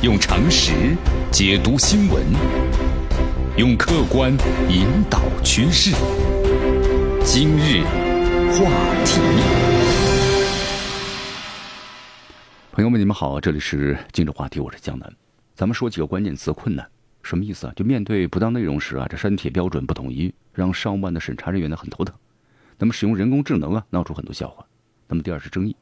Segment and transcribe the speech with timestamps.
[0.00, 0.96] 用常识
[1.32, 2.24] 解读新闻，
[3.56, 4.30] 用客观
[4.70, 5.90] 引导趋势。
[7.24, 7.82] 今日
[8.52, 8.70] 话
[9.04, 9.20] 题，
[12.70, 15.12] 朋友们，你们好，这里是今日话题，我是江南。
[15.56, 16.88] 咱们说几个关键词：困难，
[17.24, 17.72] 什么意思啊？
[17.74, 22.14] 就面对不当内容时啊，这删帖标准不统一，让上万的审查人员呢很头疼。
[22.78, 24.64] 那么使用人工智能啊，闹出很多笑话。
[25.08, 25.74] 那么第二是争议。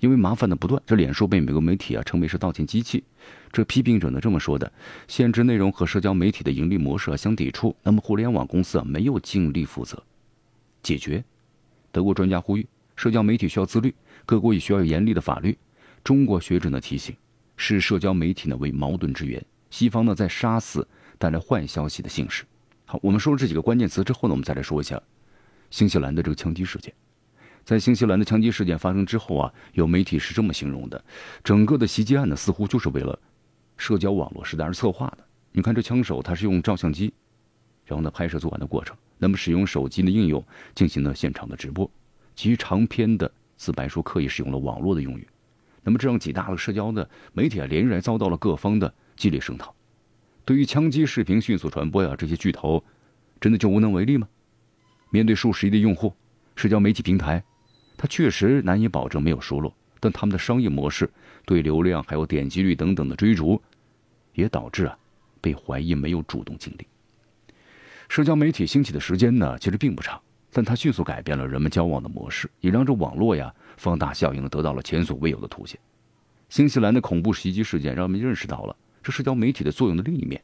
[0.00, 3.02] 因为麻烦的不断，这脸书被美国媒体啊称为是道歉机器。
[3.50, 4.72] 这批评者呢这么说的：
[5.08, 7.74] 限制内容和社交媒体的盈利模式啊相抵触。
[7.82, 10.02] 那么互联网公司啊没有尽力负责
[10.82, 11.24] 解决。
[11.90, 13.94] 德国专家呼吁，社交媒体需要自律，
[14.24, 15.56] 各国也需要有严厉的法律。
[16.04, 17.16] 中国学者呢提醒，
[17.56, 19.44] 视社交媒体呢为矛盾之源。
[19.70, 20.86] 西方呢在杀死
[21.18, 22.44] 带来坏消息的姓氏。
[22.84, 25.02] 好，我们说了这几个关键词之后呢，我们再来说一下
[25.70, 26.94] 新西兰的这个枪击事件。
[27.68, 31.04] 在新西兰的枪击事件发生之后啊，有媒体是这么形容的：
[31.44, 33.18] 整个的袭击案呢，似乎就是为了
[33.76, 35.18] 社交网络时代而策划的。
[35.52, 37.12] 你看，这枪手他是用照相机，
[37.84, 40.42] 然后呢拍摄作案的过程，那么使用手机的应用
[40.74, 41.90] 进行了现场的直播，
[42.34, 45.28] 其长篇的自白书刻意使用了网络的用语，
[45.82, 49.74] 那么这让几大的社交的媒体啊连日来遭到了各方的激烈声讨。
[50.46, 52.82] 对于枪击视频迅速传播呀，这些巨头
[53.38, 54.26] 真的就无能为力吗？
[55.10, 56.14] 面对数十亿的用户，
[56.56, 57.44] 社交媒体平台。
[57.98, 61.10] 它确实难以保证没有疏漏，但他们的商业模式
[61.44, 63.60] 对流量还有点击率等等的追逐，
[64.34, 64.96] 也导致啊
[65.40, 66.86] 被怀疑没有主动精力。
[68.08, 70.18] 社交媒体兴起的时间呢其实并不长，
[70.52, 75.78] 但它迅速改变了人们交往的模式，也让这网络呀放大效应得到了前所未有的凸显。
[76.48, 80.40] 新西兰的恐怖袭击事件让我们认识到了这社交媒体的作用的另一面，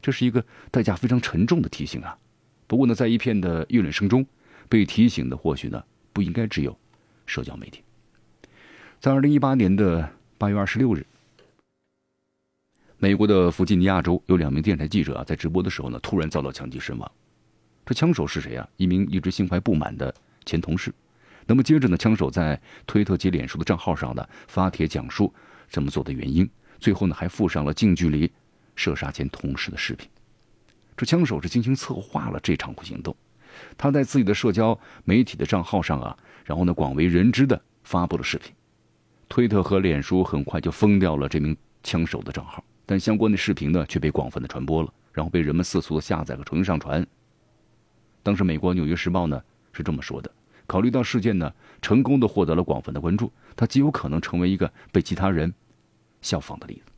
[0.00, 2.16] 这是一个代价非常沉重的提醒啊。
[2.66, 4.24] 不过呢，在一片的议论声中，
[4.68, 6.78] 被提醒的或许呢不应该只有。
[7.26, 7.82] 社交媒体，
[9.00, 10.08] 在二零一八年的
[10.38, 11.06] 八月二十六日，
[12.98, 17.10] 美国的弗吉尼亚州有两名电台记者啊，在直播的时候呢，突然遭到枪击身亡。
[17.86, 18.68] 这枪手是谁啊？
[18.76, 20.14] 一名一直心怀不满的
[20.44, 20.92] 前同事。
[21.46, 25.32] 那么接着呢，枪手在推特及脸书的账号上呢发帖讲述
[25.68, 26.48] 这么做的原因，
[26.78, 28.30] 最后呢还附上了近距离
[28.74, 30.08] 射杀前同事的视频。
[30.96, 33.14] 这枪手是精心策划了这场行动，
[33.76, 36.16] 他在自己的社交媒体的账号上啊。
[36.44, 38.52] 然后呢，广为人知的发布了视频，
[39.30, 47.04] 推特和脸书很快就封掉了这名枪手的账号，但相关的视频呢却被广泛的传播了，然后被人们四处的下载和重新上传。
[48.22, 50.30] 当时美国《纽约时报》呢是这么说的：，
[50.66, 51.50] 考虑到事件呢
[51.80, 55.52] 成功的获得了广泛的关注，它极有可能成为一个被其他人
[56.20, 56.92] 效仿的例子。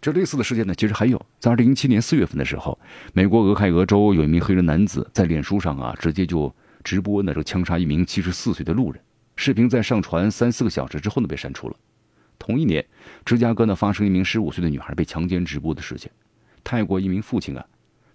[0.00, 2.76] 这类似的事件呢，其实还有，在2017年4月份的时候，
[3.12, 6.52] 美国俄亥俄州有一名黑人男子在脸书上啊直接就。
[6.82, 9.02] 直播呢，就枪杀一名七十四岁的路人，
[9.36, 11.76] 视频在上传三四个小时之后呢被删除了。
[12.38, 12.84] 同一年，
[13.24, 16.10] 芝加哥呢发生一名十五岁的女孩被强奸直播的事件。
[16.64, 17.64] 泰国一名父亲啊，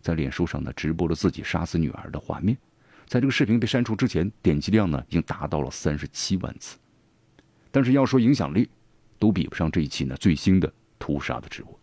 [0.02, 2.58] 在脸书上呢直播了自己杀死女儿的画面，
[3.06, 6.78] 在这个视频被删除之前，点击量呢已经达到了三十七万次。
[7.72, 8.70] 但是要说影响力，
[9.18, 11.80] 都比不上这一起呢最新的屠杀的直播。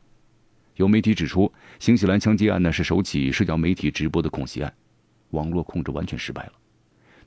[0.76, 4.74] 有媒体指出，新西兰枪击案呢是首起社交媒体直播的恐袭案，
[5.30, 6.52] 网络控制完全失败了。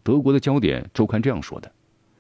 [0.08, 1.70] 德国的焦点周刊这样说的：“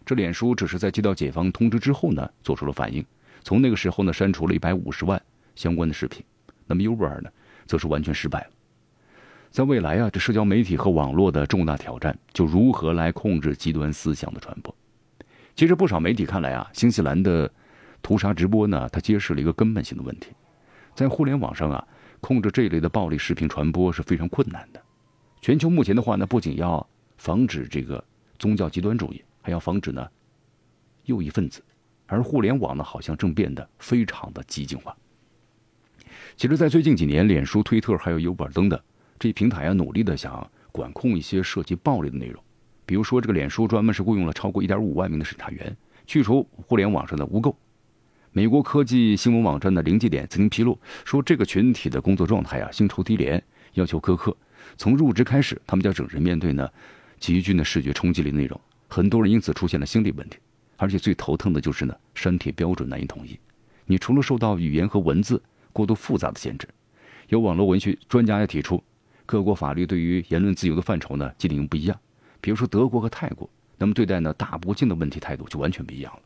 [0.06, 3.02] 这脸书只是在接到解放通知之后呢，做出了反应。
[3.46, 5.22] 从那个时候呢，删除了一百五十万
[5.56, 6.22] 相关的视频。
[6.66, 7.30] 那么 Uber 呢，
[7.66, 8.48] 则是完全失败了。
[9.52, 14.75] 在未来啊，这社交媒体和网络的重大挑战就如何来控制极端思想的传播。
[15.56, 17.50] 其实不少媒体看来啊，新西兰的
[18.02, 20.31] 屠杀直播呢，它揭示了一个根本性的问题：
[20.94, 21.88] 在互联网上啊，
[22.19, 24.81] 控制这一类的暴力视频传播是非常困难的。
[25.40, 26.86] 全球目前的话呢，不仅要
[27.18, 28.04] 防止这个
[28.40, 30.08] 宗教极端主义，还要防止呢
[31.06, 31.64] 右翼分子，
[32.06, 34.96] 而互联网呢好像正变得非常的激进化。
[36.36, 38.80] 其实，在最近几年，脸书、推特还有优本等等
[39.20, 42.42] 这些平台啊，努力的想管控一些涉及暴力的内容。
[42.86, 47.54] 比如说，这个脸书专门是雇佣了超过一点五万名的审查员，去除互联网上的污垢。
[48.32, 53.44] 美国科技新闻网站的临界点曾经披露说，这个群体的工作状态啊，薪酬低廉，
[53.74, 54.36] 要求苛刻。
[54.78, 56.70] 从入职开始，他们就要整日面对呢
[57.19, 60.38] 极具的视觉冲击力内容，很多人因此出现了心理问题，
[60.75, 63.38] 而且最头疼的就是呢删帖标准难以统一。
[63.86, 65.42] 你除了受到语言和文字
[65.74, 66.68] 过度复杂的限制，
[67.30, 68.84] 有网络文学专家也提出，
[69.25, 72.00] 各国法律对于言论自由的范畴呢界定不一样。
[72.40, 76.22] 比如说德国和泰国，那么对待呢大不敬的问题态度就完全不一样了。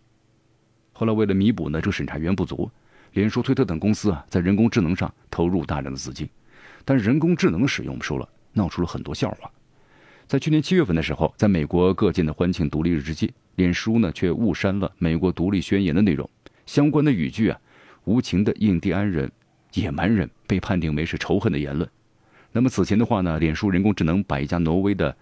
[0.93, 2.69] 后来为了弥补呢这个审查员不足，
[3.13, 6.29] 脸书、推特等公司啊在人工智能上投入大量的资金，
[6.83, 8.27] 但人工智能的使用，我们说了。
[8.53, 9.49] 闹出了很多笑话，
[10.31, 16.29] 在去年七月份的时候，在美国各界的欢庆独立日之际，脸书呢却误删了美国独立宣言的内容，
[16.65, 17.59] 相关的语句啊，
[18.05, 19.29] 无情的印第安人、
[19.73, 21.85] 野蛮人被判定为是仇恨的言论。
[22.53, 25.13] 那么此前的话呢，脸书人工智能把一家挪威的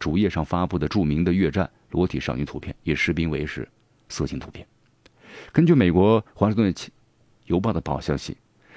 [0.00, 3.68] 主页上发布的著名的越战裸体少女图片也视频为是
[4.08, 4.66] 色情图片。
[5.52, 6.74] 根据美国华盛顿
[7.44, 8.36] 邮报的报消息，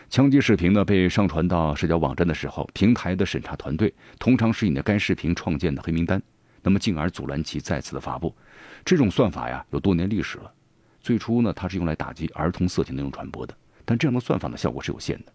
[0.09, 6.19] 枪击视频呢被上传到社交网站的时候，平台的审查团队通常是以该视频创建的黑名单，
[6.63, 8.35] 那么进而阻拦其再次的发布。
[8.83, 10.51] 这种算法呀有多年历史了，
[10.99, 15.31] 最初呢它是用来打击儿童色情内容传播的，但这样的算法的效果是有限的。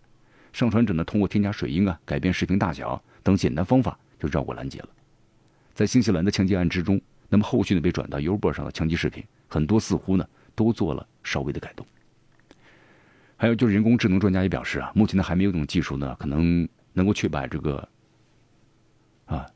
[0.52, 4.88] 上传者呢通过添加水印啊、改变视频大小等简单方法就绕过拦截了。
[5.72, 10.26] 在新西兰的枪击案之中，那么后续呢被转到 u b e r 上的枪击视频，很多似乎呢
[10.56, 11.86] 都做了稍微的改动。
[13.44, 17.86] 还有就是人工智能专家也表示啊，目前呢还没有一种技术呢可能能够确保这个
[19.26, 19.46] 啊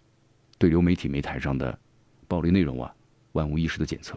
[0.58, 1.78] 对流媒体媒台上的
[2.26, 2.94] 暴力内容啊
[3.32, 4.14] 万无一失的检测。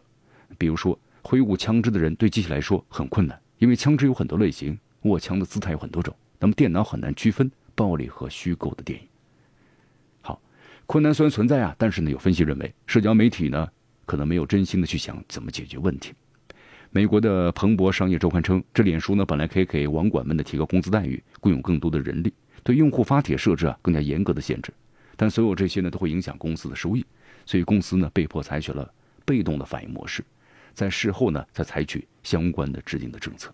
[0.57, 6.13] 比如说挥舞枪支的人对机器来说很困难，因为枪支有很多类型，握枪的姿态有很多种。
[6.37, 9.07] 那么电脑很难区分暴力和虚构的电影。
[10.19, 10.41] 好，
[10.85, 13.69] 困难虽然存在啊，但是呢，有分析认为，社交媒体呢
[14.05, 16.11] 可能没有真心的去想怎么解决问题。
[16.93, 22.33] 美国的彭博商业周刊称，这脸书呢本来可以给网管们的提高工资待遇，雇佣更多的人力，
[22.63, 24.73] 对用户发帖设置啊更加严格的限制，
[25.15, 27.05] 但所有这些呢都会影响公司的收益，
[27.45, 28.93] 所以公司呢被迫采取了
[29.23, 30.21] 被动的反应模式，
[30.73, 33.49] 在事后呢再采取相关的制定的政策。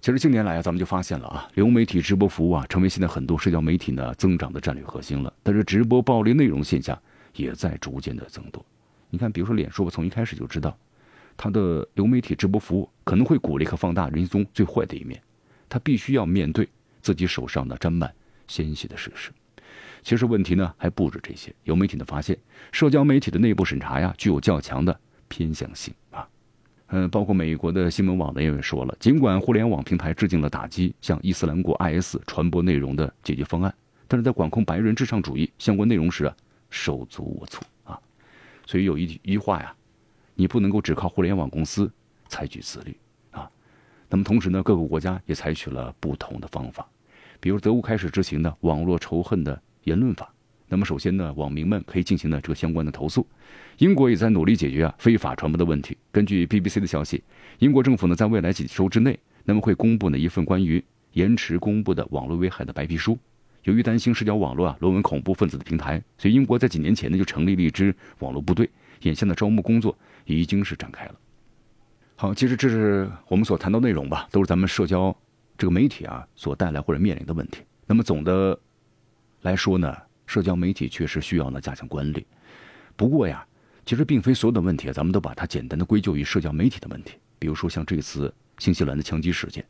[0.00, 5.30] 其实近年来啊，咱们就发现了啊，流媒体直播服务啊，成为现在很多社交媒体呢增长的战略核心了。
[5.42, 6.98] 但是直播暴力内容现象
[7.34, 8.64] 也在逐渐的增多。
[9.10, 10.74] 你看，比如说脸书，我从一开始就知道，
[11.42, 15.18] 他的流媒体直播服务可能会鼓励和放大人性中最坏的一面，
[15.70, 16.68] 他必须要面对
[17.00, 18.12] 自己手上的沾满
[18.46, 19.30] 鲜血的事实。
[20.02, 22.36] 其实问题呢还不止这些，有媒体呢发现，
[22.72, 26.28] 社交媒体的内部审查呀具有较强的偏向性啊。
[26.88, 33.74] 嗯，包括美国的新闻网呢也说了，尽管互联网平台制定了打击向伊斯兰国 IS 传播内容的解决方案，
[34.06, 36.36] 但是在管控白人至上主义相关内容时啊，
[36.68, 37.98] 手足无措啊。
[38.66, 39.74] 所以有一一句话呀，
[40.34, 41.90] 你不能够只靠互联网公司
[42.28, 42.96] 采取自律
[43.30, 43.50] 啊。
[44.08, 46.88] 那么同时呢，各个国家也采取了不同的方法，
[47.40, 50.32] 比如德国开始执行的网络仇恨的言论法。
[50.68, 53.26] 那么首先呢，网民们可以进行呢这个相关的投诉。
[53.78, 55.96] 英国也在努力解决啊非法传播的问题。
[56.12, 57.22] 根据 BBC 的消息，
[57.58, 60.84] 英国政府呢在未来几周之内，那么会公布呢一份关于
[61.14, 63.18] 延迟公布的网络危害的白皮书。
[63.64, 68.70] 由于担心社交网络啊沦为恐怖分子的平台，所以英国在几年前呢就成立了一支网络部队。
[69.00, 71.14] 眼下的招募工作已经是展开了。
[72.16, 75.16] 好，其实这是我们所谈到内容吧，都是咱们社交
[75.56, 77.62] 这个媒体啊所带来或者面临的问题。
[77.86, 78.58] 那么总的
[79.42, 79.96] 来说呢？
[80.26, 82.24] 社交媒体确实需要呢加强管理，
[82.94, 83.44] 不过呀，
[83.84, 87.16] 其实并非所有的问题，咱们都把它简单的归咎于社交媒体的问题。
[87.36, 89.66] 比如说像这次新西兰的枪击事件，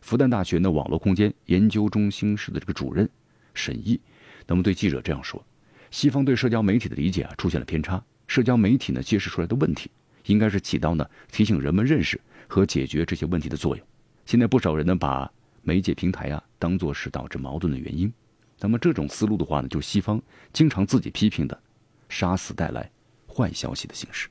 [0.00, 3.06] 复旦大学呢网络空间研究中心室的这个主任
[3.52, 4.00] 沈毅，
[4.46, 5.44] 那么对记者这样说：，
[5.90, 9.90] 西方对社交媒体的理解啊出现了偏差，社交媒体呢揭示出来的问题，
[10.26, 13.84] 应该是起到呢提醒人们认识和解决这些问题的作用。
[14.26, 15.28] 现在不少人呢把
[15.62, 18.12] 媒介平台啊当做是导致矛盾的原因。
[18.60, 20.20] 那么这种思路的话呢，就是西方
[20.52, 21.58] 经常自己批评的
[22.08, 22.90] “杀死带来
[23.26, 24.28] 坏消息”的形式。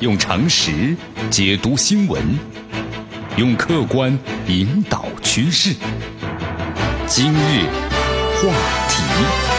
[0.00, 0.96] 用常识
[1.30, 2.22] 解读新闻，
[3.36, 5.74] 用客观引导趋势。
[7.06, 7.66] 今日
[8.40, 8.52] 话
[8.88, 9.51] 题。